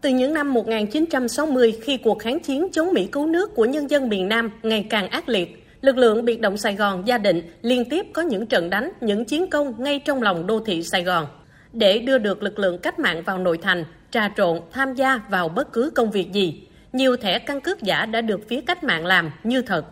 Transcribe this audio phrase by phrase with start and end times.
[0.00, 4.08] Từ những năm 1960, khi cuộc kháng chiến chống Mỹ cứu nước của nhân dân
[4.08, 7.84] miền Nam ngày càng ác liệt, lực lượng biệt động Sài Gòn gia định liên
[7.90, 11.26] tiếp có những trận đánh, những chiến công ngay trong lòng đô thị Sài Gòn.
[11.72, 15.48] Để đưa được lực lượng cách mạng vào nội thành, trà trộn, tham gia vào
[15.48, 16.62] bất cứ công việc gì,
[16.92, 19.84] nhiều thẻ căn cước giả đã được phía cách mạng làm như thật.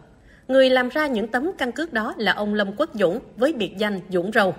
[0.48, 3.72] Người làm ra những tấm căn cước đó là ông Lâm Quốc Dũng với biệt
[3.78, 4.54] danh Dũng Râu.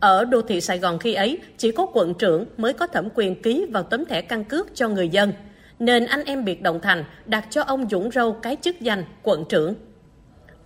[0.00, 3.42] Ở đô thị Sài Gòn khi ấy, chỉ có quận trưởng mới có thẩm quyền
[3.42, 5.32] ký vào tấm thẻ căn cước cho người dân,
[5.78, 9.44] nên anh em biệt động thành đặt cho ông Dũng Râu cái chức danh quận
[9.48, 9.74] trưởng.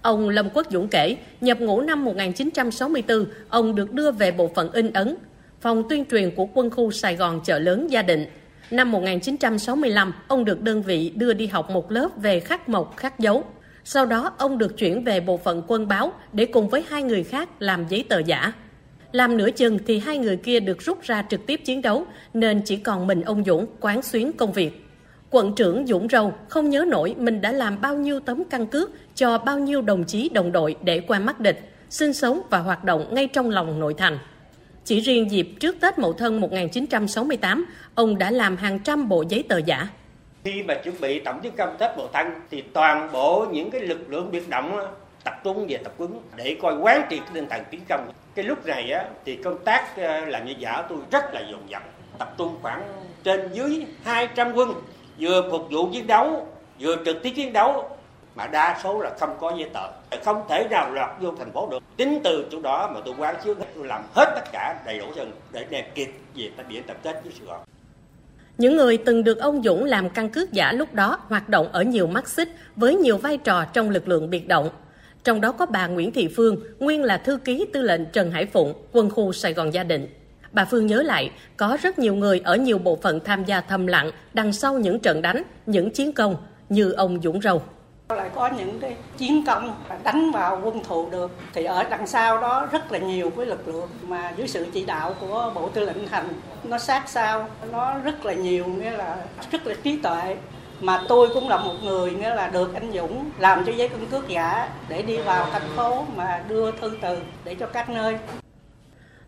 [0.03, 4.73] Ông Lâm Quốc Dũng kể, nhập ngũ năm 1964, ông được đưa về bộ phận
[4.73, 5.16] in ấn,
[5.61, 8.27] phòng tuyên truyền của quân khu Sài Gòn chợ lớn gia định.
[8.70, 13.19] Năm 1965, ông được đơn vị đưa đi học một lớp về khắc mộc khắc
[13.19, 13.45] dấu.
[13.84, 17.25] Sau đó, ông được chuyển về bộ phận quân báo để cùng với hai người
[17.25, 18.53] khác làm giấy tờ giả.
[19.12, 22.62] Làm nửa chừng thì hai người kia được rút ra trực tiếp chiến đấu, nên
[22.65, 24.87] chỉ còn mình ông Dũng quán xuyến công việc.
[25.30, 28.91] Quận trưởng Dũng Râu không nhớ nổi mình đã làm bao nhiêu tấm căn cước
[29.14, 32.84] cho bao nhiêu đồng chí đồng đội để qua mắt địch, sinh sống và hoạt
[32.84, 34.19] động ngay trong lòng nội thành.
[34.84, 37.64] Chỉ riêng dịp trước Tết Mậu Thân 1968,
[37.95, 39.89] ông đã làm hàng trăm bộ giấy tờ giả.
[40.45, 43.81] Khi mà chuẩn bị tổng tiến công Tết Mậu Thân thì toàn bộ những cái
[43.81, 44.79] lực lượng biệt động
[45.25, 48.11] tập trung về tập quấn để coi quán triệt tinh thần tiến công.
[48.34, 51.70] Cái lúc này á, thì công tác ờ, làm như giả tôi rất là dồn
[51.70, 51.83] dập,
[52.19, 52.83] tập trung khoảng
[53.25, 54.75] trên dưới 200 quân,
[55.19, 56.47] vừa phục vụ chiến đấu,
[56.81, 57.98] vừa trực tiếp chiến đấu,
[58.34, 59.89] mà đa số là không có giấy tờ
[60.25, 63.36] không thể nào lọt vô thành phố được tính từ chỗ đó mà tôi quán
[63.45, 66.83] xuyến tôi làm hết tất cả đầy đủ dân để đem kịp về tập biển
[66.86, 67.61] tập kết với sài gòn
[68.59, 71.83] những người từng được ông Dũng làm căn cước giả lúc đó hoạt động ở
[71.83, 74.70] nhiều mắt xích với nhiều vai trò trong lực lượng biệt động.
[75.25, 78.47] Trong đó có bà Nguyễn Thị Phương, nguyên là thư ký tư lệnh Trần Hải
[78.47, 80.09] Phụng, quân khu Sài Gòn Gia Định.
[80.53, 83.87] Bà Phương nhớ lại, có rất nhiều người ở nhiều bộ phận tham gia thầm
[83.87, 86.37] lặng đằng sau những trận đánh, những chiến công
[86.69, 87.62] như ông Dũng Râu.
[88.09, 91.31] Lại có những cái chiến công đánh vào quân thù được.
[91.55, 94.85] Thì ở đằng sau đó rất là nhiều cái lực lượng mà dưới sự chỉ
[94.85, 96.29] đạo của bộ tư lệnh thành
[96.64, 99.17] nó sát sao nó rất là nhiều nghĩa là
[99.51, 100.36] rất là trí tuệ
[100.83, 104.07] mà tôi cũng là một người nghĩa là được anh Dũng làm cho giấy căn
[104.11, 108.17] cước giả để đi vào thành phố mà đưa thư từ để cho các nơi.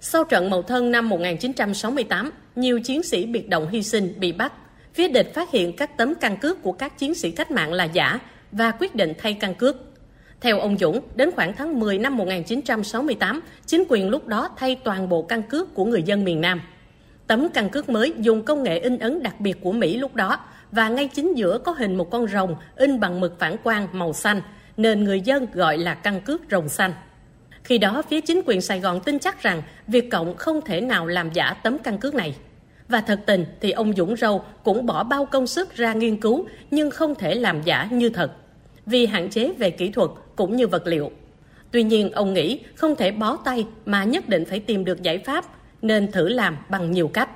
[0.00, 4.52] Sau trận Mậu Thân năm 1968, nhiều chiến sĩ biệt động hy sinh bị bắt.
[4.94, 7.84] Phía địch phát hiện các tấm căn cước của các chiến sĩ cách mạng là
[7.84, 8.18] giả
[8.52, 9.76] và quyết định thay căn cước.
[10.40, 15.08] Theo ông Dũng, đến khoảng tháng 10 năm 1968, chính quyền lúc đó thay toàn
[15.08, 16.60] bộ căn cước của người dân miền Nam.
[17.26, 20.38] Tấm căn cước mới dùng công nghệ in ấn đặc biệt của Mỹ lúc đó
[20.72, 24.12] và ngay chính giữa có hình một con rồng in bằng mực phản quang màu
[24.12, 24.40] xanh,
[24.76, 26.92] nên người dân gọi là căn cước rồng xanh.
[27.64, 31.06] Khi đó, phía chính quyền Sài Gòn tin chắc rằng Việt Cộng không thể nào
[31.06, 32.36] làm giả tấm căn cước này.
[32.88, 36.46] Và thật tình thì ông Dũng Râu cũng bỏ bao công sức ra nghiên cứu
[36.70, 38.32] nhưng không thể làm giả như thật
[38.86, 41.10] vì hạn chế về kỹ thuật cũng như vật liệu.
[41.70, 45.18] Tuy nhiên, ông nghĩ không thể bó tay mà nhất định phải tìm được giải
[45.18, 45.44] pháp,
[45.84, 47.28] nên thử làm bằng nhiều cách.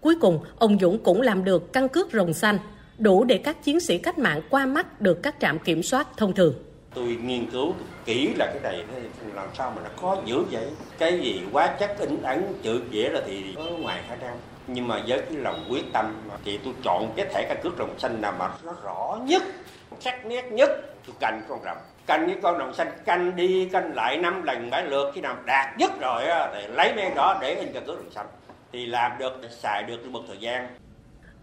[0.00, 2.58] Cuối cùng, ông Dũng cũng làm được căn cước rồng xanh,
[2.98, 6.32] đủ để các chiến sĩ cách mạng qua mắt được các trạm kiểm soát thông
[6.32, 6.54] thường.
[6.94, 8.84] Tôi nghiên cứu kỹ là cái này
[9.34, 10.66] làm sao mà nó khó dữ vậy.
[10.98, 14.38] Cái gì quá chắc in ấn chữ dễ là thì ở ngoài khả năng.
[14.66, 16.14] Nhưng mà với cái lòng quyết tâm
[16.44, 19.42] thì tôi chọn cái thẻ căn cước rồng xanh nào mà nó rõ nhất
[20.00, 20.70] sắc nét nhất
[21.06, 24.70] tôi canh con rồng canh với con đồng xanh, canh đi, canh lại năm lần
[24.70, 25.10] bảy lượt.
[25.14, 26.22] Khi nào đạt nhất rồi
[26.54, 28.26] thì lấy men đó để in căn cước đồng xanh.
[28.72, 30.68] Thì làm được, xài được một thời gian.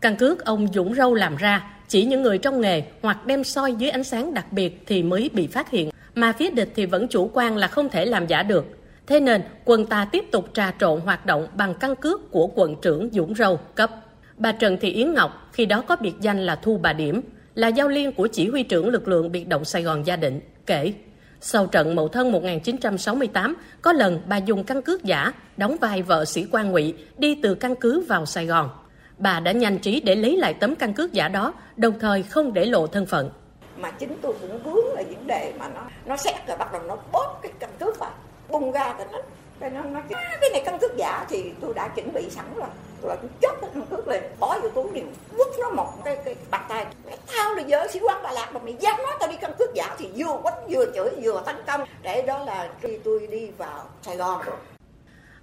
[0.02, 3.74] Căn cước ông Dũng Râu làm ra, chỉ những người trong nghề hoặc đem soi
[3.74, 5.90] dưới ánh sáng đặc biệt thì mới bị phát hiện.
[6.16, 8.66] Mà phía địch thì vẫn chủ quan là không thể làm giả được.
[9.08, 12.76] Thế nên, quân ta tiếp tục trà trộn hoạt động bằng căn cước của quận
[12.82, 13.92] trưởng Dũng Râu cấp.
[14.38, 17.22] Bà Trần Thị Yến Ngọc, khi đó có biệt danh là Thu Bà Điểm
[17.62, 20.42] là giao liên của chỉ huy trưởng lực lượng biệt động Sài Gòn Gia Định,
[20.66, 20.94] kể
[21.42, 26.26] sau trận Mậu Thân 1968, có lần bà dùng căn cước giả đóng vai vợ
[26.26, 28.70] sĩ quan ngụy đi từ căn cứ vào Sài Gòn.
[29.18, 32.54] Bà đã nhanh trí để lấy lại tấm căn cước giả đó, đồng thời không
[32.54, 33.30] để lộ thân phận.
[33.78, 36.82] Mà chính tôi cũng vướng là vấn đề mà nó nó xét rồi bắt đầu
[36.88, 38.14] nó bóp cái căn cước vào,
[38.50, 39.20] bung ra cái nó
[39.62, 42.68] cái nó nói cái này căn cước giả thì tôi đã chuẩn bị sẵn rồi.
[43.04, 46.18] Là tôi chốt cái căn cước lên, bỏ vô túi liền vứt nó một cái
[46.26, 46.86] cái bàn tay.
[47.06, 49.52] Mày tao là vợ sĩ quan Đà Lạt mà mày dám nói tao đi căn
[49.60, 51.82] cước giả thì vừa quánh vừa chửi, vừa tấn công.
[52.02, 54.42] Để đó là khi tôi đi vào Sài Gòn.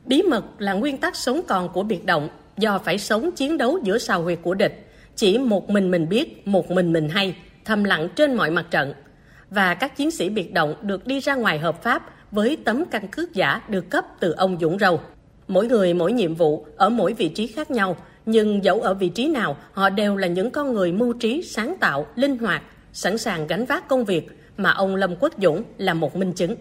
[0.04, 3.78] Bí mật là nguyên tắc sống còn của biệt động, do phải sống chiến đấu
[3.82, 4.84] giữa sào huyệt của địch.
[5.16, 8.94] Chỉ một mình mình biết, một mình mình hay, thầm lặng trên mọi mặt trận.
[9.50, 13.08] Và các chiến sĩ biệt động được đi ra ngoài hợp pháp với tấm căn
[13.08, 15.00] cước giả được cấp từ ông Dũng Râu.
[15.48, 17.96] Mỗi người mỗi nhiệm vụ ở mỗi vị trí khác nhau,
[18.26, 21.76] nhưng dẫu ở vị trí nào, họ đều là những con người mưu trí, sáng
[21.80, 25.94] tạo, linh hoạt, sẵn sàng gánh vác công việc mà ông Lâm Quốc Dũng là
[25.94, 26.54] một minh chứng.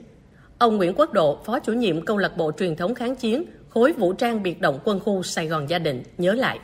[0.57, 3.93] Ông Nguyễn Quốc Độ, Phó chủ nhiệm câu lạc bộ truyền thống kháng chiến, khối
[3.93, 6.59] vũ trang biệt động quân khu Sài Gòn Gia Định nhớ lại.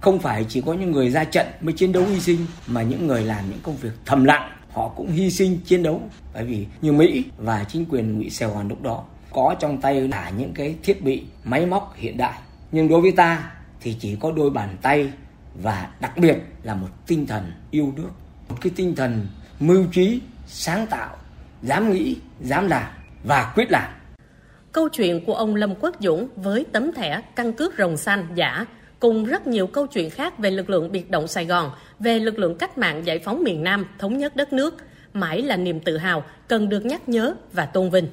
[0.00, 3.06] Không phải chỉ có những người ra trận mới chiến đấu hy sinh mà những
[3.06, 6.02] người làm những công việc thầm lặng họ cũng hy sinh chiến đấu.
[6.34, 10.08] Bởi vì như Mỹ và chính quyền ngụy Sài Gòn lúc đó có trong tay
[10.08, 12.38] là những cái thiết bị, máy móc hiện đại.
[12.72, 13.50] Nhưng đối với ta
[13.80, 15.12] thì chỉ có đôi bàn tay
[15.62, 18.10] và đặc biệt là một tinh thần yêu nước.
[18.48, 19.26] Một cái tinh thần
[19.60, 21.16] mưu trí, sáng tạo,
[21.62, 22.86] dám nghĩ, dám làm
[23.24, 23.92] và quyết làm.
[24.72, 28.66] Câu chuyện của ông Lâm Quốc Dũng với tấm thẻ căn cước rồng xanh giả
[29.04, 31.70] cùng rất nhiều câu chuyện khác về lực lượng biệt động Sài Gòn,
[32.00, 34.76] về lực lượng cách mạng giải phóng miền Nam, thống nhất đất nước,
[35.12, 38.06] mãi là niềm tự hào cần được nhắc nhớ và tôn vinh.